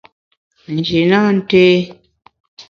Nji 0.73 0.99
nâ 1.09 1.19
nté. 1.37 1.63